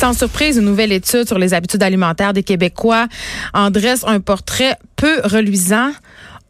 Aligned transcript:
Sans 0.00 0.14
surprise, 0.14 0.56
une 0.56 0.64
nouvelle 0.64 0.92
étude 0.92 1.26
sur 1.26 1.38
les 1.38 1.52
habitudes 1.52 1.82
alimentaires 1.82 2.32
des 2.32 2.42
Québécois 2.42 3.06
en 3.52 3.70
dresse 3.70 4.02
un 4.06 4.18
portrait 4.18 4.78
peu 4.96 5.20
reluisant. 5.24 5.90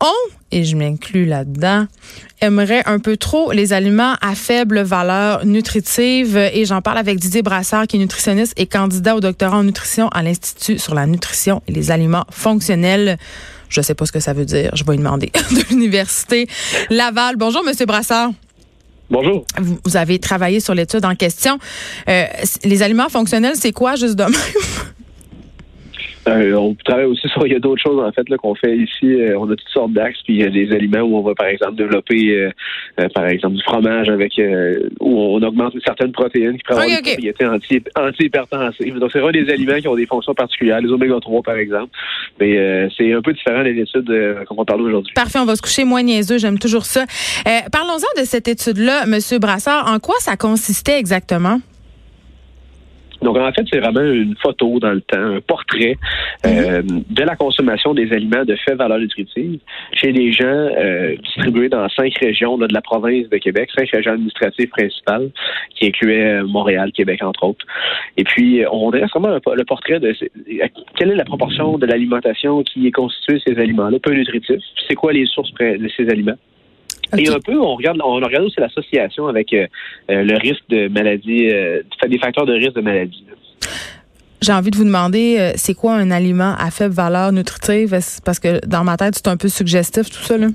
On, 0.01 0.31
et 0.53 0.63
je 0.63 0.77
m'inclus 0.77 1.25
là-dedans, 1.25 1.89
aimerait 2.41 2.85
un 2.87 3.01
peu 3.01 3.17
trop 3.17 3.51
les 3.51 3.73
aliments 3.73 4.15
à 4.21 4.37
faible 4.37 4.83
valeur 4.83 5.45
nutritive. 5.45 6.37
Et 6.37 6.65
j'en 6.65 6.81
parle 6.81 6.99
avec 6.99 7.19
Didier 7.19 7.43
Brassard, 7.43 7.89
qui 7.89 7.97
est 7.97 7.99
nutritionniste 7.99 8.53
et 8.57 8.69
candidat 8.69 9.17
au 9.17 9.21
doctorat 9.21 9.57
en 9.57 9.65
nutrition 9.65 10.09
à 10.11 10.23
l'Institut 10.23 10.79
sur 10.79 10.95
la 10.95 11.09
nutrition 11.09 11.61
et 11.67 11.73
les 11.73 11.91
aliments 11.91 12.27
fonctionnels. 12.31 13.19
Je 13.69 13.81
sais 13.81 13.97
pas 13.97 14.07
ce 14.07 14.13
que 14.13 14.21
ça 14.21 14.33
veut 14.33 14.45
dire. 14.45 14.71
Je 14.77 14.85
vais 14.85 14.93
lui 14.93 14.99
demander 14.99 15.33
de 15.51 15.69
l'Université 15.71 16.47
Laval. 16.89 17.35
Bonjour, 17.35 17.65
Monsieur 17.65 17.87
Brassard. 17.87 18.31
Bonjour. 19.11 19.45
Vous, 19.59 19.97
avez 19.97 20.21
travaillé 20.21 20.61
sur 20.61 20.75
l'étude 20.75 21.05
en 21.05 21.17
question. 21.17 21.59
Euh, 22.09 22.25
les 22.65 22.83
aliments 22.83 23.09
fonctionnels, 23.09 23.57
c'est 23.57 23.73
quoi, 23.73 23.97
juste 23.97 24.15
de 24.15 24.23
même? 24.25 24.35
Euh, 26.29 26.55
on 26.55 26.75
travaille 26.85 27.07
aussi 27.07 27.29
sur 27.33 27.47
il 27.47 27.53
y 27.53 27.57
a 27.57 27.59
d'autres 27.59 27.83
choses 27.83 27.99
en 28.03 28.13
fait 28.13 28.29
là 28.29 28.37
qu'on 28.37 28.55
fait 28.55 28.77
ici. 28.77 29.07
Euh, 29.07 29.39
on 29.39 29.51
a 29.51 29.57
toutes 29.57 29.69
sortes 29.69 29.93
d'axes, 29.93 30.21
puis 30.25 30.35
il 30.35 30.41
y 30.41 30.45
a 30.45 30.51
des 30.51 30.73
aliments 30.73 31.01
où 31.01 31.17
on 31.17 31.23
va 31.23 31.35
par 31.35 31.47
exemple 31.47 31.77
développer 31.77 32.51
par 33.15 33.27
exemple 33.27 33.57
du 33.57 33.63
fromage 33.63 34.09
avec 34.09 34.41
où 35.01 35.19
on 35.19 35.43
augmente 35.43 35.75
certaines 35.85 36.13
protéines 36.13 36.57
qui 36.57 36.63
prennent 36.65 36.89
des 36.89 37.03
propriétés 37.03 37.47
anti 37.47 37.83
anti-hypertensives. 37.97 38.99
Donc 38.99 39.11
c'est 39.13 39.21
vraiment 39.21 39.33
des 39.33 39.51
aliments 39.51 39.79
qui 39.79 39.89
ont 39.89 39.97
des 39.97 40.07
fonctions 40.07 40.35
particulières, 40.35 40.81
les 40.81 40.91
oméga 40.91 41.19
3 41.21 41.43
par 41.43 41.57
exemple. 41.57 41.91
Mais 42.39 42.89
c'est 42.97 43.13
un 43.13 43.23
peu 43.23 43.33
différent 43.33 43.63
des 43.63 43.79
études 43.79 44.13
qu'on 44.47 44.65
parle 44.65 44.83
aujourd'hui. 44.83 45.13
Parfait, 45.15 45.39
on 45.39 45.47
va 45.47 45.57
se 45.57 45.63
coucher 45.63 45.85
moins 45.85 46.03
niaiseux, 46.03 46.39
j'aime 46.39 46.59
toujours 46.59 46.85
ça. 46.85 47.05
Parlons-en 47.73 48.21
de 48.21 48.27
cette 48.27 48.49
étude-là, 48.49 49.07
Monsieur 49.07 49.39
Brassard. 49.39 49.91
En 49.91 49.99
quoi 49.99 50.17
ça 50.19 50.37
consistait 50.37 50.99
exactement? 50.99 51.61
Donc, 53.23 53.37
en 53.37 53.53
fait, 53.53 53.65
c'est 53.71 53.81
vraiment 53.81 54.01
une 54.01 54.35
photo 54.37 54.79
dans 54.79 54.93
le 54.93 55.01
temps, 55.01 55.19
un 55.19 55.41
portrait 55.41 55.97
euh, 56.47 56.83
mhm. 56.83 57.05
de 57.09 57.23
la 57.23 57.37
consommation 57.37 57.95
des 57.95 58.13
aliments 58.13 58.45
de 58.45 58.57
faible 58.57 58.79
valeur 58.79 58.99
nutritive 58.99 59.61
chez 59.93 60.13
les 60.13 60.33
gens 60.33 60.47
euh, 60.47 61.17
distribués 61.17 61.69
dans 61.69 61.89
cinq 61.91 62.15
régions 62.19 62.57
de 62.57 62.67
la 62.73 62.81
province 62.81 63.29
de 63.29 63.37
Québec, 63.39 63.71
cinq 63.77 63.91
régions 63.91 64.13
administratives 64.13 64.69
principales, 64.69 65.31
qui 65.75 65.87
incluaient 65.87 66.41
euh, 66.41 66.47
Montréal, 66.47 66.93
Québec, 66.93 67.23
entre 67.23 67.45
autres. 67.45 67.67
Et 68.17 68.25
puis, 68.25 68.63
on 68.71 68.91
dresse 68.91 69.11
vraiment 69.11 69.39
le 69.55 69.65
portrait 69.65 70.01
de 70.01 70.15
quelle 70.97 71.11
est 71.11 71.17
la 71.17 71.25
proportion 71.25 71.79
de 71.79 71.87
l'alimentation 71.87 72.63
qui 72.63 72.87
est 72.87 72.93
constituée 72.93 73.35
de 73.35 73.43
ces 73.47 73.59
aliments-là, 73.61 73.99
peu 73.99 74.13
nutritifs. 74.13 74.63
C'est 74.89 74.95
quoi 74.95 75.13
les 75.13 75.27
sources 75.27 75.53
de 75.53 75.91
ces 75.97 76.09
aliments? 76.09 76.37
Et 77.19 77.29
un 77.29 77.41
peu, 77.41 77.59
on 77.59 77.77
regarde, 77.77 78.01
on 78.05 78.15
regarde 78.15 78.45
aussi 78.45 78.61
l'association 78.61 79.27
avec 79.27 79.53
euh, 79.53 79.67
euh, 80.11 80.23
le 80.23 80.37
risque 80.37 80.63
de 80.69 80.89
maladie, 80.89 81.49
euh, 81.51 81.83
des 82.07 82.19
facteurs 82.19 82.47
de 82.47 82.55
risque 82.55 82.75
de 82.75 82.81
maladie. 82.81 83.25
J'ai 84.43 84.53
envie 84.53 84.71
de 84.71 84.77
vous 84.77 84.85
demander, 84.85 85.53
c'est 85.57 85.75
quoi 85.75 85.95
un 85.95 86.11
aliment 86.11 86.55
à 86.59 86.71
faible 86.71 86.95
valeur 86.95 87.31
nutritive? 87.31 87.91
Parce 88.25 88.41
que 88.41 88.65
dans 88.67 88.85
ma 88.85 88.97
tête, 88.97 89.15
c'est 89.15 89.29
un 89.29 89.37
peu 89.37 89.49
suggestif 89.49 90.09
tout 90.09 90.23
ça. 90.23 90.39
Là? 90.39 90.47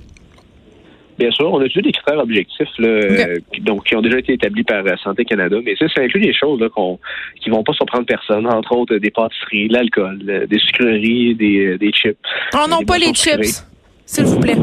Bien 1.20 1.30
sûr, 1.30 1.54
on 1.54 1.60
a 1.60 1.66
utilisé 1.66 1.84
des 1.84 1.92
critères 1.92 2.18
objectifs 2.18 2.68
là, 2.80 3.28
donc, 3.62 3.86
qui 3.86 3.96
ont 3.96 4.02
déjà 4.02 4.18
été 4.18 4.34
établis 4.34 4.64
par 4.64 4.84
Santé 5.04 5.24
Canada, 5.24 5.58
mais 5.64 5.76
ça, 5.76 5.86
ça 5.96 6.02
inclut 6.02 6.20
des 6.20 6.34
choses 6.34 6.60
là, 6.60 6.68
qu'on, 6.70 6.98
qui 7.40 7.52
vont 7.52 7.64
pas 7.64 7.74
surprendre 7.74 8.08
personne, 8.08 8.48
entre 8.48 8.76
autres 8.76 8.96
des 8.98 9.12
pâtisseries, 9.12 9.68
l'alcool, 9.68 10.18
des 10.50 10.60
sucreries, 10.60 11.36
des, 11.36 11.78
des 11.78 11.92
chips. 11.92 12.18
Oh 12.56 12.66
non, 12.68 12.82
pas 12.82 12.98
les 12.98 13.14
chips, 13.14 13.64
s'il 14.08 14.26
vous 14.26 14.40
plaît. 14.40 14.58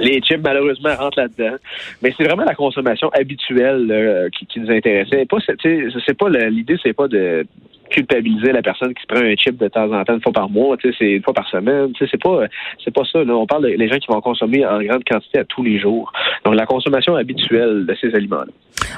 Les 0.00 0.20
chips, 0.20 0.40
malheureusement, 0.42 0.94
rentrent 0.96 1.20
là-dedans. 1.20 1.56
Mais 2.02 2.12
c'est 2.16 2.24
vraiment 2.24 2.44
la 2.44 2.54
consommation 2.54 3.08
habituelle 3.10 4.30
qui, 4.36 4.46
qui, 4.46 4.60
nous 4.60 4.70
intéressait. 4.70 5.24
Pas, 5.26 5.38
c'est 5.46 6.18
pas 6.18 6.28
l'idée, 6.28 6.76
c'est 6.82 6.92
pas 6.92 7.08
de 7.08 7.46
culpabiliser 7.94 8.52
la 8.52 8.62
personne 8.62 8.92
qui 8.92 9.02
se 9.02 9.06
prend 9.06 9.24
un 9.24 9.36
chip 9.36 9.56
de 9.56 9.68
temps 9.68 9.90
en 9.92 10.04
temps, 10.04 10.14
une 10.14 10.22
fois 10.22 10.32
par 10.32 10.50
mois, 10.50 10.76
c'est 10.82 11.04
une 11.04 11.22
fois 11.22 11.34
par 11.34 11.48
semaine. 11.48 11.92
C'est 11.98 12.20
pas, 12.20 12.40
c'est 12.84 12.92
pas 12.92 13.02
ça. 13.10 13.20
On 13.20 13.46
parle 13.46 13.76
des 13.76 13.88
gens 13.88 13.98
qui 13.98 14.08
vont 14.08 14.20
consommer 14.20 14.66
en 14.66 14.82
grande 14.82 15.04
quantité 15.04 15.38
à 15.38 15.44
tous 15.44 15.62
les 15.62 15.78
jours. 15.78 16.12
Donc, 16.44 16.54
la 16.54 16.66
consommation 16.66 17.14
habituelle 17.14 17.86
de 17.86 17.96
ces 18.00 18.14
aliments-là. 18.14 18.52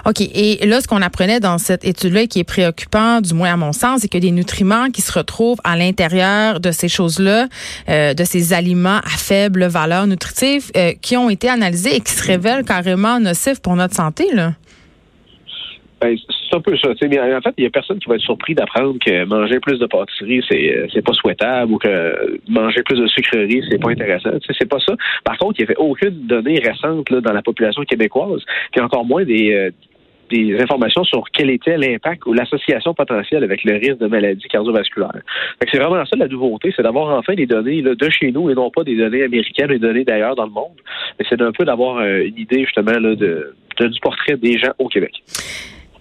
OK. 0.06 0.20
Et 0.20 0.66
là, 0.66 0.80
ce 0.80 0.88
qu'on 0.88 1.02
apprenait 1.02 1.40
dans 1.40 1.58
cette 1.58 1.84
étude-là 1.84 2.26
qui 2.26 2.40
est 2.40 2.44
préoccupant, 2.44 3.20
du 3.20 3.34
moins 3.34 3.52
à 3.52 3.56
mon 3.56 3.72
sens, 3.72 4.00
c'est 4.00 4.08
que 4.08 4.18
des 4.18 4.30
nutriments 4.30 4.90
qui 4.90 5.02
se 5.02 5.12
retrouvent 5.12 5.60
à 5.64 5.76
l'intérieur 5.76 6.60
de 6.60 6.70
ces 6.70 6.88
choses-là, 6.88 7.46
euh, 7.88 8.14
de 8.14 8.24
ces 8.24 8.52
aliments 8.52 8.98
à 8.98 9.16
faible 9.18 9.66
valeur 9.66 10.06
nutritive, 10.06 10.70
euh, 10.76 10.92
qui 11.02 11.16
ont 11.16 11.28
été 11.28 11.48
analysés 11.48 11.96
et 11.96 12.00
qui 12.00 12.12
se 12.12 12.26
révèlent 12.26 12.64
carrément 12.64 13.20
nocifs 13.20 13.60
pour 13.60 13.76
notre 13.76 13.94
santé, 13.94 14.24
là. 14.32 14.52
Ben, 16.06 16.16
c'est 16.28 16.56
un 16.56 16.60
peu 16.60 16.76
ça. 16.76 16.90
en 16.90 16.94
fait, 16.94 17.54
il 17.58 17.62
n'y 17.62 17.66
a 17.66 17.70
personne 17.70 17.98
qui 17.98 18.08
va 18.08 18.14
être 18.14 18.20
surpris 18.20 18.54
d'apprendre 18.54 18.96
que 19.04 19.24
manger 19.24 19.58
plus 19.58 19.80
de 19.80 19.86
pâtisserie, 19.86 20.40
c'est, 20.48 20.76
euh, 20.76 20.86
c'est 20.92 21.04
pas 21.04 21.12
souhaitable 21.14 21.72
ou 21.72 21.78
que 21.78 22.38
manger 22.48 22.82
plus 22.84 23.00
de 23.00 23.08
sucreries, 23.08 23.64
c'est 23.68 23.80
pas 23.80 23.90
intéressant. 23.90 24.30
C'est 24.56 24.68
pas 24.68 24.78
ça. 24.78 24.94
Par 25.24 25.36
contre, 25.38 25.58
il 25.58 25.64
n'y 25.64 25.70
avait 25.70 25.78
aucune 25.78 26.26
donnée 26.28 26.60
récente 26.60 27.10
là, 27.10 27.20
dans 27.20 27.32
la 27.32 27.42
population 27.42 27.82
québécoise, 27.82 28.40
puis 28.70 28.80
encore 28.80 29.04
moins 29.04 29.24
des, 29.24 29.52
euh, 29.52 30.60
informations 30.60 31.02
sur 31.02 31.24
quel 31.32 31.50
était 31.50 31.76
l'impact 31.76 32.24
ou 32.26 32.32
l'association 32.32 32.94
potentielle 32.94 33.42
avec 33.42 33.64
le 33.64 33.74
risque 33.74 33.98
de 33.98 34.06
maladie 34.06 34.46
cardiovasculaire. 34.46 35.22
C'est 35.72 35.78
vraiment 35.78 36.04
ça 36.04 36.16
la 36.16 36.28
nouveauté, 36.28 36.72
c'est 36.76 36.82
d'avoir 36.82 37.18
enfin 37.18 37.34
des 37.34 37.46
données 37.46 37.82
de 37.82 38.10
chez 38.10 38.30
nous 38.30 38.48
et 38.48 38.54
non 38.54 38.70
pas 38.70 38.84
des 38.84 38.96
données 38.96 39.24
américaines, 39.24 39.68
des 39.68 39.80
données 39.80 40.04
d'ailleurs 40.04 40.36
dans 40.36 40.46
le 40.46 40.52
monde. 40.52 40.76
Mais 41.18 41.26
c'est 41.28 41.40
un 41.42 41.50
peu 41.50 41.64
d'avoir 41.64 41.98
euh, 41.98 42.24
une 42.24 42.38
idée 42.38 42.64
justement 42.64 43.00
de, 43.00 43.54
du 43.80 44.00
portrait 44.00 44.36
des 44.36 44.56
gens 44.58 44.72
au 44.78 44.88
Québec. 44.88 45.22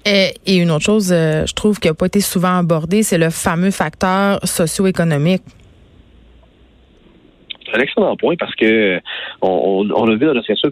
Et, 0.05 0.33
une 0.47 0.69
autre 0.69 0.85
chose, 0.85 1.09
euh, 1.11 1.45
je 1.47 1.53
trouve 1.53 1.79
qui 1.79 1.87
n'a 1.87 1.95
pas 1.95 2.05
été 2.05 2.21
souvent 2.21 2.59
abordé, 2.59 3.01
c'est 3.01 3.17
le 3.17 3.31
fameux 3.31 3.71
facteur 3.71 4.39
socio-économique 4.43 5.43
un 7.75 7.79
excellent 7.79 8.15
point 8.15 8.35
parce 8.37 8.55
que 8.55 8.99
on, 9.41 9.87
on 9.93 10.07
a 10.07 10.15
vu 10.15 10.25
dans 10.25 10.33
notre 10.33 10.49
étude, 10.49 10.71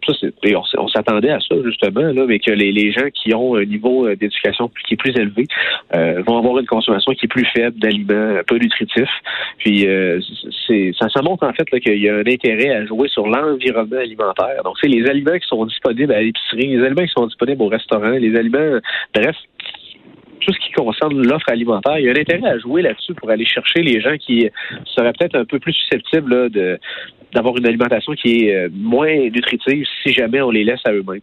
on, 0.55 0.63
on 0.77 0.87
s'attendait 0.87 1.31
à 1.31 1.39
ça 1.39 1.55
justement, 1.63 2.01
là, 2.01 2.25
mais 2.27 2.39
que 2.39 2.51
les, 2.51 2.91
gens 2.91 3.09
qui 3.13 3.33
ont 3.33 3.55
un 3.55 3.65
niveau 3.65 4.07
euh, 4.07 4.15
d'éducation 4.15 4.69
qui 4.85 4.93
est 4.93 4.97
plus 4.97 5.15
élevé 5.15 5.47
euh, 5.95 6.21
vont 6.25 6.37
avoir 6.37 6.59
une 6.59 6.65
consommation 6.65 7.13
qui 7.13 7.25
est 7.25 7.29
plus 7.29 7.47
faible 7.55 7.77
d'aliments 7.79 8.41
peu 8.47 8.57
nutritifs. 8.57 9.09
Puis 9.59 9.87
euh, 9.87 10.19
ça, 10.99 11.09
ça 11.09 11.21
montre 11.21 11.45
en 11.45 11.53
fait 11.53 11.65
qu'il 11.79 12.01
y 12.01 12.09
a 12.09 12.15
un 12.15 12.27
intérêt 12.27 12.69
à 12.69 12.85
jouer 12.85 13.07
sur 13.07 13.27
l'environnement 13.27 13.97
alimentaire. 13.97 14.61
Donc 14.63 14.75
c'est 14.81 14.89
les 14.89 15.07
aliments 15.09 15.37
qui 15.37 15.47
sont 15.47 15.65
disponibles 15.65 16.13
à 16.13 16.21
l'épicerie, 16.21 16.77
les 16.77 16.83
aliments 16.83 17.03
qui 17.03 17.13
sont 17.15 17.27
disponibles 17.27 17.61
au 17.61 17.67
restaurant, 17.67 18.11
les 18.11 18.35
aliments, 18.35 18.79
bref, 19.13 19.35
tout 20.45 20.53
ce 20.53 20.59
qui 20.59 20.71
concerne 20.73 21.21
l'offre 21.25 21.49
alimentaire, 21.49 21.97
il 21.99 22.05
y 22.05 22.09
a 22.09 22.11
un 22.11 22.15
intérêt 22.15 22.49
à 22.49 22.57
jouer 22.59 22.81
là-dessus 22.81 23.13
pour 23.13 23.29
aller 23.29 23.45
chercher 23.45 23.81
les 23.81 24.01
gens 24.01 24.17
qui 24.17 24.49
seraient 24.85 25.13
peut-être 25.13 25.35
un 25.35 25.45
peu 25.45 25.59
plus 25.59 25.73
susceptibles 25.73 26.49
de 26.49 26.79
d'avoir 27.33 27.57
une 27.57 27.65
alimentation 27.65 28.13
qui 28.13 28.45
est 28.45 28.55
euh, 28.55 28.69
moins 28.71 29.11
nutritive 29.15 29.85
si 30.03 30.13
jamais 30.13 30.41
on 30.41 30.51
les 30.51 30.63
laisse 30.63 30.79
à 30.85 30.91
eux-mêmes. 30.91 31.21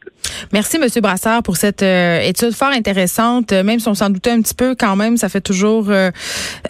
Merci, 0.53 0.77
M. 0.77 0.89
Brassard, 1.01 1.43
pour 1.43 1.57
cette 1.57 1.83
euh, 1.83 2.21
étude 2.21 2.51
fort 2.51 2.73
intéressante. 2.73 3.53
Même 3.53 3.79
si 3.79 3.89
on 3.89 3.95
s'en 3.95 4.11
doutait 4.11 4.33
un 4.33 4.43
petit 4.43 4.55
peu, 4.55 4.75
quand 4.75 4.97
même, 4.97 5.17
ça 5.17 5.29
fait 5.29 5.41
toujours... 5.41 5.89
Euh, 5.89 6.11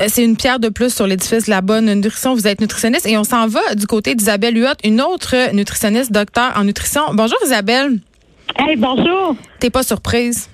c'est 0.07 0.25
une 0.25 0.37
pierre 0.37 0.61
de 0.61 0.69
plus 0.69 0.95
sur 0.95 1.07
l'édifice 1.07 1.47
de 1.47 1.51
la 1.51 1.63
bonne 1.63 1.93
nutrition. 1.93 2.35
Vous 2.35 2.47
êtes 2.47 2.61
nutritionniste 2.61 3.07
et 3.07 3.17
on 3.17 3.25
s'en 3.25 3.47
va 3.47 3.75
du 3.75 3.87
côté 3.87 4.15
d'Isabelle 4.15 4.57
Huot, 4.57 4.77
une 4.85 5.01
autre 5.01 5.55
nutritionniste, 5.55 6.13
docteur 6.13 6.53
en 6.57 6.65
nutrition. 6.65 7.03
Bonjour, 7.15 7.39
Isabelle. 7.45 7.99
Hey, 8.59 8.77
bonjour. 8.77 9.37
T'es 9.59 9.71
pas 9.71 9.83
surprise? 9.83 10.51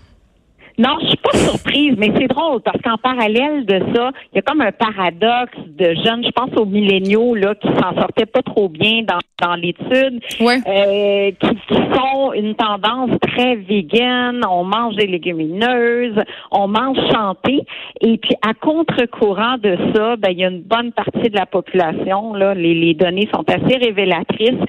Non, 0.78 0.98
je 1.00 1.06
suis 1.06 1.16
pas 1.16 1.38
surprise, 1.38 1.94
mais 1.96 2.12
c'est 2.16 2.26
drôle 2.26 2.60
parce 2.60 2.80
qu'en 2.82 2.98
parallèle 2.98 3.64
de 3.64 3.80
ça, 3.94 4.10
il 4.32 4.36
y 4.36 4.38
a 4.38 4.42
comme 4.42 4.60
un 4.60 4.72
paradoxe 4.72 5.56
de 5.68 5.94
jeunes, 6.04 6.22
je 6.22 6.30
pense 6.32 6.50
aux 6.56 6.66
milléniaux 6.66 7.34
là, 7.34 7.54
qui 7.54 7.68
s'en 7.68 7.94
sortaient 7.98 8.26
pas 8.26 8.42
trop 8.42 8.68
bien 8.68 9.02
dans, 9.02 9.18
dans 9.42 9.54
l'étude, 9.54 10.20
euh, 10.42 11.30
qui, 11.30 11.56
qui, 11.68 11.74
sont 11.74 12.32
une 12.34 12.54
tendance 12.56 13.10
très 13.22 13.56
vegan. 13.56 14.42
On 14.50 14.64
mange 14.64 14.96
des 14.96 15.06
légumineuses, 15.06 16.22
on 16.50 16.68
mange 16.68 16.98
chanté, 17.10 17.62
et 18.02 18.18
puis 18.18 18.34
à 18.46 18.52
contre-courant 18.52 19.56
de 19.56 19.78
ça, 19.94 20.16
ben 20.16 20.28
il 20.30 20.38
y 20.38 20.44
a 20.44 20.48
une 20.48 20.62
bonne 20.62 20.92
partie 20.92 21.30
de 21.30 21.36
la 21.36 21.46
population 21.46 22.34
là, 22.34 22.54
les, 22.54 22.74
les 22.74 22.94
données 22.94 23.28
sont 23.34 23.44
assez 23.48 23.76
révélatrices, 23.78 24.60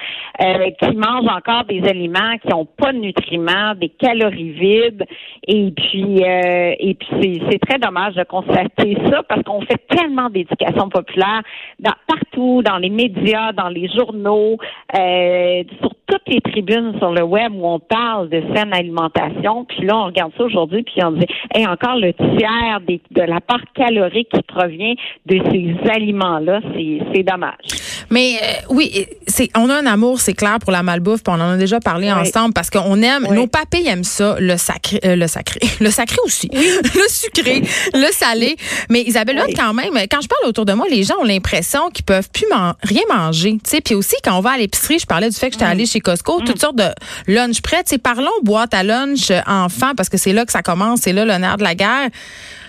euh, 0.42 0.70
qui 0.82 0.96
mangent 0.96 1.30
encore 1.30 1.66
des 1.66 1.84
aliments 1.84 2.38
qui 2.46 2.54
ont 2.54 2.66
pas 2.66 2.94
de 2.94 3.00
nutriments, 3.00 3.76
des 3.76 3.90
calories 3.90 4.52
vides, 4.52 5.06
et 5.48 5.72
puis 5.72 5.97
euh, 6.04 6.76
et 6.80 6.94
puis 6.96 7.42
c'est 7.50 7.60
très 7.60 7.80
dommage 7.80 8.16
de 8.16 8.24
constater 8.24 8.98
ça 9.10 9.24
parce 9.24 9.44
qu'on 9.44 9.62
fait 9.62 9.80
tellement 9.90 10.30
d'éducation 10.30 10.90
populaire 10.90 11.42
dans, 11.80 11.94
partout, 12.08 12.62
dans 12.64 12.78
les 12.78 12.90
médias, 12.90 13.52
dans 13.54 13.70
les 13.70 13.90
journaux, 13.90 14.58
euh, 14.98 15.64
sur 15.80 15.92
toutes 16.08 16.28
les 16.28 16.42
tribunes 16.42 16.98
sur 17.00 17.12
le 17.12 17.24
web 17.24 17.54
où 17.54 17.68
on 17.68 17.80
parle 17.80 18.30
de 18.30 18.42
saine 18.54 18.74
alimentation. 18.74 19.66
Puis 19.66 19.86
là, 19.86 19.98
on 19.98 20.06
regarde 20.06 20.32
ça 20.38 20.44
aujourd'hui, 20.44 20.84
puis 20.84 21.04
on 21.04 21.12
dit, 21.12 21.26
et 21.56 21.68
encore 21.68 21.98
le 21.98 22.14
tiers 22.14 22.80
de 23.12 23.22
la 23.22 23.42
part 23.42 23.62
calorique 23.74 24.30
qui 24.30 24.42
provient 24.44 24.94
de 25.26 25.42
ces 25.52 25.90
aliments-là, 25.90 26.62
c'est 27.14 27.24
dommage. 27.24 27.97
Mais 28.10 28.40
euh, 28.42 28.54
oui, 28.70 29.08
c'est 29.28 29.50
on 29.56 29.70
a 29.70 29.76
un 29.76 29.86
amour, 29.86 30.20
c'est 30.20 30.34
clair 30.34 30.60
pour 30.60 30.72
la 30.72 30.84
malbouffe, 30.84 31.24
puis 31.24 31.34
on 31.36 31.42
en 31.42 31.52
a 31.52 31.58
déjà 31.58 31.80
parlé 31.80 32.12
ensemble 32.12 32.54
parce 32.54 32.70
qu'on 32.70 33.02
aime, 33.02 33.28
nos 33.32 33.48
papilles 33.48 33.88
aiment 33.88 34.04
ça, 34.04 34.36
le 34.40 34.58
sacré, 34.58 35.00
le 35.04 35.28
sacré, 35.28 35.60
Le 35.80 35.92
sacré 35.92 36.18
aussi. 36.26 36.50
le 36.54 37.08
sucré, 37.10 37.64
le 37.94 38.12
salé. 38.12 38.58
Mais 38.90 39.02
Isabelle, 39.02 39.42
quand 39.56 39.74
même, 39.74 39.94
quand 40.10 40.22
je 40.22 40.28
parle 40.28 40.48
autour 40.48 40.66
de 40.66 40.74
moi, 40.74 40.86
les 40.90 41.04
gens 41.04 41.16
ont 41.22 41.26
l'impression 41.26 41.90
qu'ils 41.90 42.06
peuvent 42.06 42.30
plus 42.30 42.48
rien 42.84 43.02
manger. 43.10 43.54
Tu 43.64 43.70
sais, 43.70 43.82
puis 43.82 43.96
aussi 43.96 44.16
quand 44.24 44.38
on 44.38 44.42
va 44.42 44.52
à 44.52 44.58
l'épicerie, 44.58 45.00
je 45.00 45.06
parlais 45.06 45.30
du 45.30 45.36
fait 45.36 45.48
que 45.48 45.54
j'étais 45.54 45.66
mm. 45.66 45.72
allée 45.72 45.86
chez 45.86 46.00
Costco, 46.00 46.42
toutes 46.42 46.58
mm. 46.58 46.60
sortes 46.60 46.76
de 46.78 46.90
lunch 47.28 47.62
prêts. 47.62 47.84
Tu 47.84 47.92
sais, 47.92 47.98
parlons 47.98 48.32
boîte 48.44 48.74
à 48.74 48.84
lunch 48.84 49.32
euh, 49.32 49.40
enfant 49.48 49.92
parce 49.96 50.10
que 50.10 50.18
c'est 50.18 50.34
là 50.34 50.46
que 50.46 50.52
ça 50.52 50.62
commence, 50.62 51.02
c'est 51.02 51.14
là 51.14 51.26
nerf 51.40 51.58
de 51.58 51.64
la 51.64 51.76
guerre. 51.76 52.10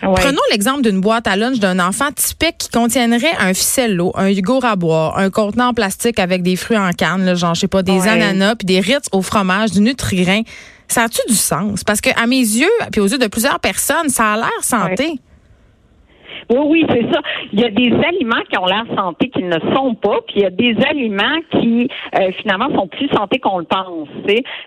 Prenons 0.01 0.41
l'exemple 0.51 0.83
d'une 0.83 1.01
boîte 1.01 1.27
à 1.27 1.37
lunch 1.37 1.59
d'un 1.59 1.79
enfant 1.81 2.11
typique 2.15 2.57
qui 2.59 2.69
contiendrait 2.69 3.33
un 3.41 3.53
ficello, 3.53 4.13
un 4.15 4.29
yogourt 4.29 4.65
à 4.65 4.77
boire, 4.77 5.18
un 5.19 5.31
contenant 5.31 5.69
en 5.69 5.75
plastique 5.75 6.19
avec 6.19 6.43
des 6.43 6.57
fruits 6.57 6.79
en 6.79 6.93
canne, 6.93 7.35
genre, 7.35 7.55
je 7.55 7.61
sais 7.61 7.69
pas, 7.69 7.83
des 7.83 8.07
ananas, 8.09 8.55
puis 8.55 8.67
des 8.67 8.81
Ritz 8.81 9.07
au 9.13 9.21
fromage, 9.21 9.73
du 9.73 9.81
Nutrigrain. 9.81 10.43
Ça 10.87 11.03
a-tu 11.05 11.21
du 11.29 11.35
sens? 11.35 11.85
Parce 11.85 12.01
que 12.01 12.11
à 12.19 12.27
mes 12.27 12.37
yeux, 12.39 12.71
puis 12.93 13.01
aux 13.01 13.07
yeux 13.07 13.19
de 13.19 13.27
plusieurs 13.27 13.61
personnes, 13.61 14.09
ça 14.09 14.33
a 14.33 14.37
l'air 14.37 14.63
santé. 14.63 15.21
Oui, 16.51 16.59
oui, 16.67 16.87
c'est 16.89 17.13
ça. 17.13 17.21
Il 17.53 17.61
y 17.61 17.65
a 17.65 17.71
des 17.71 17.93
aliments 17.93 18.43
qui 18.51 18.59
ont 18.59 18.67
l'air 18.67 18.85
santé 18.97 19.29
qui 19.29 19.43
ne 19.43 19.59
sont 19.75 19.95
pas, 19.95 20.19
puis 20.27 20.37
il 20.37 20.43
y 20.43 20.47
a 20.47 20.51
des 20.51 20.77
aliments 20.89 21.41
qui 21.51 21.89
euh, 22.15 22.31
finalement 22.41 22.69
sont 22.75 22.87
plus 22.89 23.09
santé 23.09 23.39
qu'on 23.39 23.59
le 23.59 23.65
pense. 23.65 24.09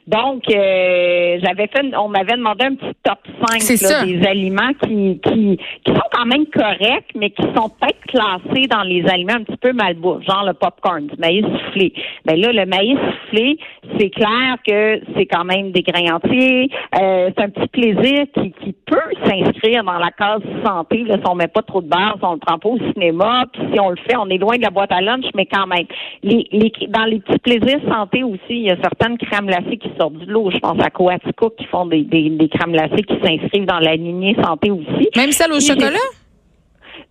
Donc, 0.07 0.44
euh, 0.50 1.39
j'avais 1.44 1.68
fait, 1.68 1.86
on 1.98 2.07
m'avait 2.07 2.38
demandé 2.38 2.66
un 2.66 2.75
petit 2.75 2.95
top 3.04 3.19
5 3.50 4.06
des 4.06 4.28
aliments 4.28 4.74
qui, 4.83 5.19
qui 5.24 5.57
qui 5.83 5.92
sont 5.92 6.10
quand 6.12 6.25
même 6.25 6.45
corrects, 6.48 7.12
mais 7.16 7.30
qui 7.31 7.44
sont 7.56 7.69
peut-être 7.69 8.01
classés 8.07 8.68
dans 8.68 8.84
les 8.84 9.06
aliments 9.07 9.34
un 9.34 9.44
petit 9.44 9.57
peu 9.57 9.74
malbouffe, 9.74 10.24
genre 10.24 10.45
le 10.45 10.54
popcorn, 10.54 11.07
du 11.07 11.16
maïs 11.18 11.45
soufflé. 11.45 11.94
Ben 12.25 12.39
là, 12.39 12.51
le 12.51 12.66
maïs 12.66 12.98
soufflé, 12.98 13.57
c'est 13.98 14.10
clair 14.10 14.57
que 14.66 15.01
c'est 15.16 15.25
quand 15.25 15.45
même 15.45 15.72
des 15.72 15.81
grains 15.81 16.16
entiers. 16.16 16.69
Euh, 17.00 17.30
c'est 17.36 17.44
un 17.44 17.50
petit 17.50 17.68
plaisir 17.68 18.25
qui, 18.34 18.51
qui 18.63 18.74
peut 18.86 18.98
s'inscrire 19.25 19.84
dans 19.84 19.98
la 19.98 20.12
case 20.12 20.42
santé. 20.66 21.04
Là, 21.04 21.18
si 21.18 21.30
on 21.30 21.36
met 21.36 21.48
pas 21.48 21.62
trop 21.72 21.82
de 21.82 21.88
on 22.22 22.34
le 22.34 22.40
prend 22.40 22.60
pas 22.60 22.70
au 22.70 22.78
cinéma, 22.94 23.46
puis 23.52 23.62
si 23.72 23.80
on 23.80 23.90
le 23.90 23.96
fait, 23.98 24.16
on 24.18 24.28
est 24.30 24.38
loin 24.38 24.58
de 24.58 24.62
la 24.62 24.70
boîte 24.70 24.92
à 24.92 25.02
lunch, 25.02 25.26
mais 25.36 25.46
quand 25.46 25.68
même. 25.68 25.86
Les, 26.24 26.48
les, 26.52 26.72
dans 26.90 27.06
les 27.06 27.20
petits 27.20 27.40
plaisirs 27.40 27.80
santé 27.90 28.24
aussi, 28.24 28.40
il 28.50 28.64
y 28.64 28.72
a 28.72 28.78
certaines 28.82 29.18
crèmes 29.18 29.48
glacées 29.48 29.78
qui 29.78 29.90
sortent 30.00 30.18
du 30.18 30.26
lot. 30.26 30.52
Je 30.52 30.60
pense 30.60 30.80
à 30.84 30.90
Coatico 30.90 31.52
qui 31.58 31.66
font 31.66 31.86
des, 31.86 32.04
des, 32.04 32.30
des 32.30 32.50
crèmes 32.50 32.74
glacées 32.74 33.04
qui 33.04 33.16
s'inscrivent 33.24 33.66
dans 33.66 33.80
la 33.80 33.96
lignée 33.96 34.36
santé 34.44 34.72
aussi. 34.72 35.10
Même 35.16 35.32
celle 35.32 35.52
au 35.52 35.60
chocolat? 35.60 35.98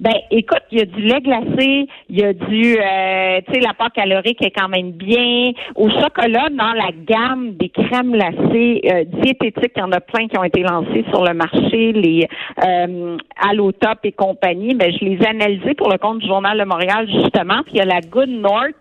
Ben, 0.00 0.14
écoute, 0.30 0.62
il 0.72 0.78
y 0.78 0.80
a 0.80 0.86
du 0.86 1.02
lait 1.02 1.20
glacé, 1.20 1.86
il 2.08 2.18
y 2.18 2.24
a 2.24 2.32
du, 2.32 2.78
euh, 2.78 3.40
tu 3.46 3.52
sais, 3.52 3.60
l'apport 3.60 3.92
calorique 3.92 4.42
est 4.42 4.50
quand 4.50 4.70
même 4.70 4.92
bien. 4.92 5.52
Au 5.74 5.90
chocolat, 5.90 6.48
dans 6.48 6.72
la 6.72 6.90
gamme 7.06 7.52
des 7.56 7.68
crèmes 7.68 8.12
glacées 8.12 8.80
euh, 8.86 9.04
diététiques, 9.04 9.72
il 9.76 9.80
y 9.80 9.82
en 9.82 9.92
a 9.92 10.00
plein 10.00 10.26
qui 10.26 10.38
ont 10.38 10.44
été 10.44 10.62
lancées 10.62 11.04
sur 11.10 11.22
le 11.22 11.34
marché, 11.34 11.92
les 11.92 12.26
euh, 12.64 13.18
Allotop 13.46 13.98
et 14.04 14.12
compagnie. 14.12 14.74
Ben, 14.74 14.90
je 14.90 15.04
les 15.04 15.16
ai 15.16 15.26
analysées 15.26 15.74
pour 15.74 15.90
le 15.90 15.98
compte 15.98 16.20
du 16.20 16.26
Journal 16.26 16.58
de 16.58 16.64
Montréal, 16.64 17.06
justement. 17.06 17.62
Puis 17.64 17.74
il 17.74 17.76
y 17.76 17.82
a 17.82 17.84
la 17.84 18.00
Good 18.00 18.30
North, 18.30 18.74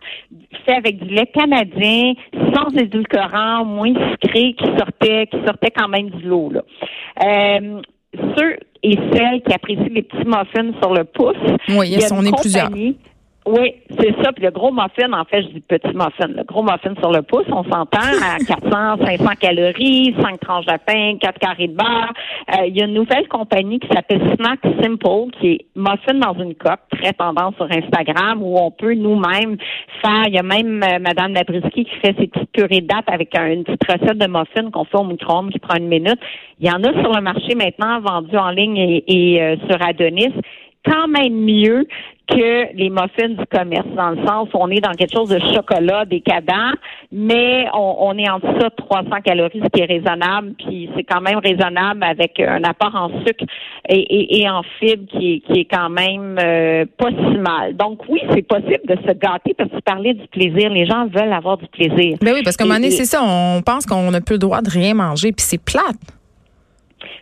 fait 0.66 0.76
avec 0.76 1.04
du 1.04 1.14
lait 1.14 1.28
canadien, 1.28 2.14
sans 2.54 2.70
édulcorant, 2.78 3.66
moins 3.66 3.94
sucré, 3.94 4.54
qui 4.54 4.66
sortait, 4.78 5.28
qui 5.28 5.38
sortait 5.46 5.72
quand 5.76 5.90
même 5.90 6.12
du 6.12 6.26
lot, 6.26 6.50
là. 6.50 6.62
Euh, 7.26 7.82
et 8.84 8.98
celles 9.14 9.42
qui 9.42 9.54
apprécient 9.54 9.90
les 9.92 10.04
petits 10.04 10.26
muffins 10.26 10.72
sur 10.82 10.94
le 10.94 11.04
pouce. 11.04 11.36
Oui, 11.70 11.90
il 11.90 12.00
y 12.00 12.04
a 12.04 12.08
on 12.14 12.26
est 12.26 12.40
plusieurs. 12.40 12.70
Oui, 13.52 13.74
c'est 14.00 14.14
ça. 14.22 14.32
Puis 14.32 14.46
le 14.46 14.52
gros 14.52 14.72
muffin, 14.72 15.12
en 15.12 15.26
fait, 15.26 15.42
je 15.42 15.48
dis 15.48 15.62
petit 15.62 15.88
muffin. 15.88 16.28
Le 16.28 16.44
gros 16.44 16.62
muffin 16.62 16.94
sur 17.00 17.12
le 17.12 17.24
pouce, 17.24 17.48
on 17.48 17.64
s'entend 17.64 17.98
à 17.98 18.38
400, 18.48 19.04
500 19.04 19.26
calories, 19.40 20.14
5 20.22 20.40
tranches 20.40 20.68
de 20.68 20.78
pain, 20.86 21.18
4 21.20 21.40
carrés 21.40 21.68
de 21.68 21.76
beurre. 21.76 22.14
Euh, 22.52 22.68
il 22.68 22.78
y 22.78 22.82
a 22.84 22.86
une 22.86 22.94
nouvelle 22.94 23.28
compagnie 23.28 23.80
qui 23.80 23.88
s'appelle 23.88 24.22
Snack 24.36 24.60
Simple, 24.84 25.32
qui 25.40 25.48
est 25.48 25.66
muffin 25.76 26.14
dans 26.14 26.40
une 26.40 26.54
coque, 26.54 26.82
très 26.92 27.12
tendance 27.14 27.56
sur 27.56 27.66
Instagram, 27.72 28.44
où 28.44 28.56
on 28.60 28.70
peut 28.70 28.94
nous-mêmes 28.94 29.58
faire. 30.04 30.28
Il 30.28 30.36
y 30.36 30.38
a 30.38 30.44
même 30.44 30.84
euh, 30.84 31.00
Madame 31.00 31.34
Labrisky 31.34 31.86
qui 31.86 31.96
fait 32.04 32.16
ses 32.20 32.28
petites 32.28 32.52
purées 32.52 32.82
de 32.82 32.88
date 32.88 33.06
avec 33.08 33.36
une 33.36 33.64
petite 33.64 33.84
recette 33.92 34.20
de 34.20 34.28
muffin 34.28 34.70
qu'on 34.70 34.86
fait 34.86 34.98
au 34.98 35.06
micro-ondes 35.06 35.50
qui 35.50 35.60
prend 35.60 35.78
une 35.78 35.88
minute. 35.88 36.20
Il 36.60 36.68
y 36.68 36.72
en 36.72 36.84
a 36.84 36.92
sur 37.02 37.16
le 37.16 37.22
marché 37.22 37.56
maintenant, 37.56 38.00
vendus 38.00 38.38
en 38.38 38.52
ligne 38.52 38.78
et, 39.08 39.42
euh, 39.42 39.56
sur 39.68 39.82
Adonis 39.82 40.34
quand 40.86 41.08
même 41.08 41.34
mieux 41.34 41.88
que 42.30 42.76
les 42.76 42.90
muffins 42.90 43.30
du 43.30 43.46
commerce, 43.46 43.88
dans 43.96 44.12
le 44.12 44.26
sens 44.26 44.50
où 44.54 44.58
on 44.60 44.70
est 44.70 44.82
dans 44.82 44.92
quelque 44.92 45.14
chose 45.14 45.30
de 45.30 45.40
chocolat 45.54 46.06
décadent, 46.06 46.76
mais 47.12 47.66
on, 47.74 48.18
est 48.18 48.30
en 48.30 48.40
dessous 48.40 48.54
de 48.54 48.76
300 48.78 49.10
calories, 49.24 49.62
ce 49.64 49.70
qui 49.70 49.82
est 49.82 49.86
raisonnable, 49.86 50.54
puis 50.58 50.90
c'est 50.96 51.04
quand 51.04 51.22
même 51.22 51.40
raisonnable 51.40 52.04
avec 52.04 52.40
un 52.40 52.64
apport 52.64 52.96
en 52.96 53.10
sucre 53.26 53.46
et, 53.88 54.48
en 54.50 54.62
fibres 54.80 55.08
qui 55.08 55.44
est, 55.50 55.66
quand 55.66 55.90
même 55.90 56.38
euh, 56.40 56.86
pas 56.98 57.10
si 57.10 57.38
mal. 57.38 57.76
Donc 57.76 58.02
oui, 58.08 58.22
c'est 58.32 58.48
possible 58.48 58.82
de 58.88 58.96
se 58.96 59.14
gâter 59.14 59.54
parce 59.58 59.70
que 59.70 59.76
tu 59.76 59.82
parlais 59.82 60.14
du 60.14 60.28
plaisir. 60.28 60.70
Les 60.70 60.86
gens 60.86 61.08
veulent 61.08 61.34
avoir 61.34 61.58
du 61.58 61.68
plaisir. 61.68 62.18
Mais 62.22 62.32
ben 62.32 62.34
oui, 62.36 62.42
parce 62.44 62.58
qu'à 62.58 62.64
un 62.64 62.68
moment 62.68 62.80
donné, 62.80 62.92
c'est 62.92 63.06
ça, 63.06 63.22
on 63.24 63.62
pense 63.62 63.86
qu'on 63.86 64.12
n'a 64.12 64.22
plus 64.22 64.36
le 64.36 64.40
droit 64.40 64.62
de 64.62 64.70
rien 64.70 64.94
manger, 64.94 65.32
puis 65.32 65.46
c'est 65.46 65.64
plate. 65.64 65.98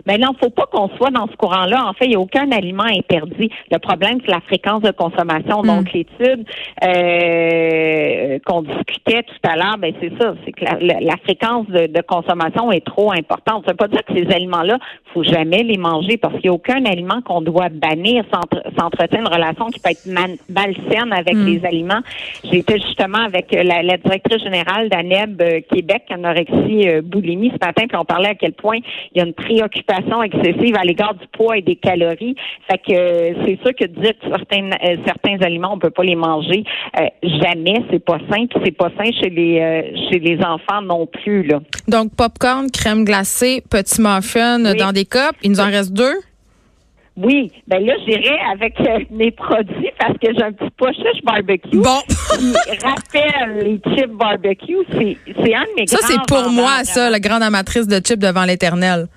Mais 0.06 0.18
non, 0.18 0.30
faut 0.42 0.50
pas 0.50 0.66
qu'on 0.66 0.90
soit 0.98 1.12
dans 1.12 1.28
ce 1.28 1.36
courant-là. 1.36 1.86
En 1.88 1.94
fait, 1.94 2.06
il 2.06 2.10
n'y 2.10 2.16
a 2.16 2.20
aucun 2.20 2.52
aliment 2.52 2.84
interdit. 2.84 3.50
Le 3.72 3.78
problème, 3.80 4.20
c'est 4.26 4.32
la 4.32 4.42
fréquence 4.42 4.82
de 4.82 4.92
consommation. 4.92 5.62
Donc, 5.62 5.94
hmm. 5.94 5.98
l'étude 5.98 6.46
euh, 6.84 8.40
qu'on 8.46 8.62
discutait 8.64 9.24
tout 9.24 9.50
à 9.50 9.56
l'heure, 9.56 9.78
ben 9.78 9.94
c'est 10.02 10.12
ça, 10.20 10.36
c'est 10.46 10.52
que 10.52 10.66
la, 10.66 11.18
fréquence 11.24 11.68
de, 11.68 12.02
consommation 12.02 12.72
est 12.72 12.86
trop 12.86 13.12
importante. 13.12 13.66
Ça 13.66 13.72
veut 13.72 13.78
pas 13.78 13.88
dire 13.88 14.04
que 14.04 14.14
ces 14.14 14.34
aliments-là, 14.34 14.78
faut 15.14 15.24
jamais 15.24 15.64
les 15.64 15.78
manger 15.78 16.18
parce 16.18 16.34
qu'il 16.36 16.44
n'y 16.44 16.50
a 16.50 16.54
aucun 16.54 16.86
aliment 16.86 17.22
qu'on 17.22 17.42
doit 17.42 17.70
bannir 17.70 18.24
sans, 18.32 18.42
entretenir 18.84 19.22
une 19.22 19.34
relation 19.34 19.68
qui 19.68 19.80
peut 19.80 19.90
être 19.92 20.08
malsaine 20.08 21.12
avec 21.12 21.36
hmm. 21.36 21.46
les 21.46 21.66
aliments. 21.66 22.02
J'étais 22.44 22.80
justement 22.80 23.20
avec 23.20 23.52
la, 23.52 23.98
directrice 23.98 24.44
générale 24.44 24.90
d'ANEB 24.90 25.42
euh, 25.42 25.60
Québec, 25.70 26.04
anorexie 26.10 26.88
euh, 26.88 27.02
boulimie 27.02 27.50
ce 27.50 27.66
matin, 27.66 27.86
puis 27.88 27.98
on 27.98 28.06
parlait 28.06 28.30
à 28.30 28.36
quel 28.36 28.54
point 28.54 28.78
il 29.14 29.18
y 29.18 29.22
a 29.22 29.26
une 29.26 29.34
préoccupation 29.34 29.67
excessive 30.24 30.76
à 30.78 30.84
l'égard 30.84 31.14
du 31.16 31.28
poids 31.28 31.58
et 31.58 31.62
des 31.62 31.76
calories. 31.76 32.36
Fait 32.70 32.78
que 32.78 32.94
euh, 32.94 33.34
c'est 33.46 33.60
sûr 33.62 33.76
que 33.76 33.86
dire 33.86 34.14
que 34.20 34.28
certains, 34.30 34.70
euh, 34.72 34.98
certains 35.06 35.38
aliments, 35.46 35.74
on 35.74 35.80
peut 35.80 35.90
pas 35.90 36.04
les 36.04 36.16
manger, 36.16 36.64
euh, 37.00 37.06
jamais, 37.24 37.84
c'est 37.92 38.04
pas 38.04 38.20
sain. 38.30 38.46
Puis 38.48 38.60
c'est 38.64 38.78
pas 38.78 38.90
sain 38.98 39.10
chez 39.22 39.30
les 39.30 39.58
chez 40.10 40.20
les 40.20 40.38
enfants 40.40 40.82
non 40.82 41.06
plus. 41.08 41.44
Là. 41.44 41.60
Donc 41.88 42.16
popcorn, 42.16 42.70
crème 42.72 43.06
glacée, 43.06 43.64
petit 43.70 44.02
muffin 44.02 44.60
dans 44.60 44.92
des 44.92 45.06
copes. 45.06 45.36
Il 45.44 45.52
nous 45.52 45.60
en 45.60 45.70
reste 45.70 45.94
deux? 45.94 46.16
Oui, 47.18 47.52
ben 47.68 47.84
là, 47.84 47.94
j'irai 48.06 48.38
avec 48.54 48.76
mes 49.10 49.32
produits 49.32 49.90
parce 50.00 50.14
que 50.20 50.28
j'ai 50.38 50.44
un 50.44 50.52
petit 50.52 50.70
pochette 50.78 51.24
barbecue. 51.24 51.80
Bon. 51.80 52.00
rappelle 52.84 53.58
les 53.64 53.96
chips 53.96 54.12
barbecue. 54.12 54.78
C'est 54.92 55.56
un 55.56 55.64
de 55.64 55.80
mes 55.80 55.88
Ça, 55.88 55.98
c'est 56.02 56.20
pour 56.28 56.52
moi, 56.52 56.84
ça, 56.84 57.10
la 57.10 57.20
grande 57.20 57.42
amatrice 57.42 57.88
de 57.88 57.98
chips 57.98 58.20
devant 58.20 58.46
l'éternel. 58.46 59.08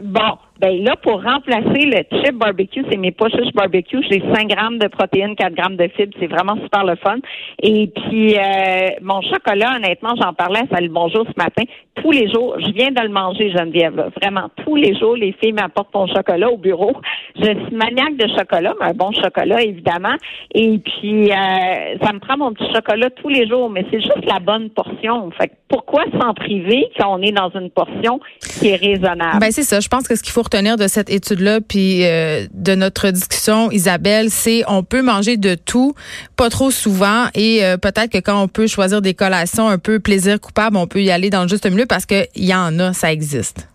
Bon, 0.00 0.38
ben 0.60 0.82
là, 0.82 0.96
pour 0.96 1.22
remplacer 1.22 1.84
le 1.84 2.02
chip 2.22 2.34
barbecue, 2.36 2.84
c'est 2.90 2.96
mes 2.96 3.12
poches 3.12 3.32
barbecue. 3.54 4.02
J'ai 4.10 4.20
5 4.20 4.48
grammes 4.48 4.78
de 4.78 4.88
protéines, 4.88 5.36
4 5.36 5.54
grammes 5.54 5.76
de 5.76 5.88
fibres. 5.88 6.16
C'est 6.18 6.26
vraiment 6.26 6.56
super 6.62 6.84
le 6.84 6.96
fun. 6.96 7.16
Et 7.62 7.88
puis, 7.88 8.36
euh, 8.36 8.88
mon 9.02 9.20
chocolat, 9.22 9.76
honnêtement, 9.76 10.14
j'en 10.20 10.32
parlais 10.32 10.60
à 10.60 10.74
Salut 10.74 10.88
Bonjour 10.88 11.26
ce 11.26 11.34
matin. 11.36 11.62
Tous 11.96 12.10
les 12.10 12.30
jours, 12.30 12.56
je 12.58 12.72
viens 12.72 12.90
de 12.90 13.00
le 13.00 13.08
manger, 13.08 13.50
Geneviève. 13.50 14.10
Vraiment, 14.20 14.48
tous 14.64 14.76
les 14.76 14.98
jours, 14.98 15.16
les 15.16 15.32
filles 15.32 15.52
m'apportent 15.52 15.94
mon 15.94 16.06
chocolat 16.06 16.50
au 16.50 16.56
bureau. 16.56 16.92
Je 17.36 17.44
suis 17.44 17.74
maniaque 17.74 18.16
de 18.16 18.28
chocolat, 18.38 18.74
mais 18.80 18.86
un 18.86 18.94
bon 18.94 19.12
chocolat, 19.12 19.62
évidemment. 19.62 20.14
Et 20.54 20.78
puis, 20.78 21.30
euh, 21.30 21.98
ça 22.02 22.12
me 22.12 22.18
prend 22.18 22.36
mon 22.38 22.52
petit 22.52 22.72
chocolat 22.74 23.10
tous 23.10 23.28
les 23.28 23.46
jours, 23.46 23.68
mais 23.68 23.84
c'est 23.90 24.00
juste 24.00 24.24
la 24.26 24.38
bonne 24.38 24.70
portion. 24.70 25.30
Fait 25.38 25.52
pourquoi 25.68 26.04
s'en 26.20 26.32
priver 26.32 26.86
quand 26.98 27.18
on 27.18 27.22
est 27.22 27.32
dans 27.32 27.50
une 27.50 27.70
portion 27.70 28.20
qui 28.40 28.68
est 28.68 28.76
raisonnable? 28.76 29.40
Ben, 29.40 29.50
c'est 29.50 29.64
ça. 29.64 29.80
Je 29.80 29.88
pense 29.88 30.06
que 30.06 30.14
ce 30.14 30.22
qu'il 30.22 30.32
faut 30.32 30.44
retenir 30.46 30.76
de 30.76 30.88
cette 30.88 31.10
étude-là, 31.10 31.60
puis 31.60 32.04
euh, 32.04 32.46
de 32.52 32.74
notre 32.74 33.10
discussion, 33.10 33.70
Isabelle, 33.70 34.30
c'est 34.30 34.62
on 34.68 34.82
peut 34.82 35.02
manger 35.02 35.36
de 35.36 35.54
tout, 35.54 35.94
pas 36.36 36.48
trop 36.48 36.70
souvent, 36.70 37.26
et 37.34 37.64
euh, 37.64 37.76
peut-être 37.76 38.10
que 38.10 38.18
quand 38.18 38.42
on 38.42 38.48
peut 38.48 38.66
choisir 38.66 39.02
des 39.02 39.14
collations 39.14 39.68
un 39.68 39.78
peu 39.78 40.00
plaisir 40.00 40.40
coupable, 40.40 40.76
on 40.76 40.86
peut 40.86 41.02
y 41.02 41.10
aller 41.10 41.30
dans 41.30 41.42
le 41.42 41.48
juste 41.48 41.68
milieu 41.70 41.86
parce 41.86 42.06
qu'il 42.06 42.26
y 42.36 42.54
en 42.54 42.78
a, 42.78 42.92
ça 42.92 43.12
existe. 43.12 43.68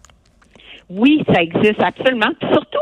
Oui, 0.89 1.23
ça 1.33 1.41
existe 1.41 1.81
absolument. 1.81 2.31
surtout, 2.51 2.79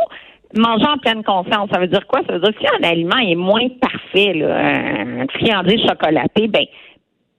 manger 0.56 0.86
en 0.88 0.98
pleine 0.98 1.24
conscience, 1.24 1.70
ça 1.72 1.80
veut 1.80 1.88
dire 1.88 2.08
quoi? 2.08 2.22
Ça 2.28 2.34
veut 2.34 2.40
dire 2.40 2.54
que 2.54 2.60
si 2.60 2.68
un 2.68 2.88
aliment 2.88 3.18
est 3.18 3.36
moins 3.36 3.68
parfait, 3.82 4.34
là, 4.34 4.56
un 4.58 5.28
friandise 5.28 5.82
chocolaté, 5.88 6.48
ben 6.48 6.66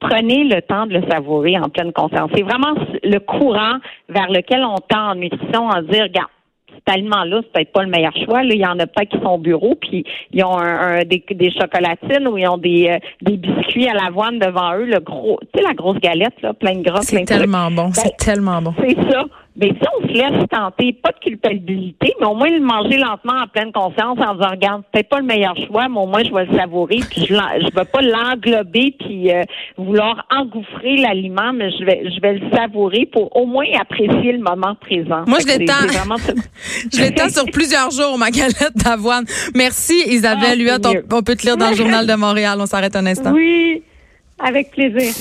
prenez 0.00 0.45
le 0.45 0.62
temps 0.62 0.87
de 0.87 0.95
le 0.95 1.02
savourer 1.09 1.59
en 1.59 1.69
pleine 1.69 1.92
conscience. 1.92 2.30
C'est 2.35 2.42
vraiment 2.42 2.75
le 3.02 3.19
courant 3.19 3.78
vers 4.09 4.30
lequel 4.30 4.64
on 4.64 4.76
tend 4.76 5.11
en 5.11 5.14
nutrition 5.14 5.66
en 5.66 5.83
dire, 5.83 6.04
regarde, 6.04 6.30
cet 6.87 6.95
aliment-là, 6.95 7.41
c'est 7.43 7.53
peut-être 7.53 7.73
pas 7.73 7.83
le 7.83 7.91
meilleur 7.91 8.15
choix. 8.25 8.43
Là, 8.43 8.55
il 8.55 8.61
y 8.61 8.67
en 8.67 8.79
a 8.79 8.87
pas 8.87 9.05
qui 9.05 9.19
sont 9.19 9.31
au 9.31 9.39
bureau, 9.39 9.75
puis 9.75 10.05
ils 10.33 10.45
ont 10.45 10.59
un, 10.59 11.03
des, 11.05 11.23
chocolatines 11.51 12.27
ou 12.29 12.39
ils 12.39 12.49
ont 12.49 12.59
des, 12.59 12.89
euh, 12.89 12.99
des 13.23 13.37
biscuits 13.37 13.89
à 13.89 13.95
l'avoine 13.95 14.39
devant 14.39 14.75
eux, 14.77 14.85
le 14.85 15.01
gros, 15.01 15.39
tu 15.53 15.61
sais, 15.61 15.67
la 15.67 15.75
grosse 15.75 15.99
galette, 15.99 16.41
là, 16.43 16.53
plein 16.55 16.77
de 16.77 16.83
gras, 16.83 17.03
C'est 17.03 17.25
tellement 17.25 17.71
bon, 17.71 17.91
c'est 17.93 18.05
ben, 18.05 18.17
tellement 18.19 18.63
bon. 18.63 18.75
C'est 18.81 18.97
ça. 19.11 19.25
Mais 19.61 19.69
si 19.69 19.87
on 19.95 20.09
se 20.09 20.12
laisse 20.12 20.49
tenter, 20.50 20.95
pas 20.95 21.11
de 21.12 21.19
culpabilité, 21.19 22.14
mais 22.19 22.26
au 22.26 22.35
moins 22.35 22.49
le 22.49 22.61
manger 22.61 22.97
lentement 22.97 23.43
en 23.43 23.47
pleine 23.47 23.73
conscience 23.73 24.19
en 24.19 24.35
disant 24.35 24.50
regarde, 24.50 24.83
peut-être 24.90 25.09
pas 25.11 25.21
le 25.21 25.26
meilleur 25.26 25.55
choix, 25.67 25.87
mais 25.88 25.99
au 25.99 26.07
moins 26.07 26.25
je 26.25 26.33
vais 26.33 26.47
le 26.47 26.57
savourer, 26.57 27.00
puis 27.11 27.26
je 27.26 27.35
ne 27.35 27.75
vais 27.75 27.85
pas 27.85 28.00
l'englober 28.00 28.95
puis 28.99 29.31
euh, 29.31 29.43
vouloir 29.76 30.26
engouffrer 30.31 30.97
l'aliment, 30.97 31.52
mais 31.52 31.71
je 31.73 31.85
vais 31.85 32.11
je 32.11 32.21
vais 32.23 32.38
le 32.38 32.50
savourer 32.57 33.07
pour 33.12 33.37
au 33.37 33.45
moins 33.45 33.67
apprécier 33.79 34.33
le 34.33 34.38
moment 34.40 34.75
présent. 34.81 35.25
Moi 35.26 35.38
je 35.40 35.59
l'étends. 35.59 35.75
je 36.93 37.00
l'étends 37.00 37.29
sur 37.29 37.45
plusieurs 37.47 37.90
jours 37.90 38.17
ma 38.17 38.31
galette 38.31 38.76
d'avoine. 38.76 39.26
Merci 39.55 40.02
Isabelle 40.07 40.59
ah, 40.71 40.79
on, 41.11 41.19
on 41.19 41.23
peut 41.23 41.37
te 41.37 41.45
lire 41.45 41.57
dans 41.57 41.71
le 41.71 41.76
journal 41.76 42.07
de 42.07 42.14
Montréal. 42.14 42.59
On 42.61 42.67
s'arrête 42.67 42.97
un 42.97 43.05
instant. 43.07 43.33
Oui, 43.33 43.83
avec 44.38 44.71
plaisir. 44.71 45.12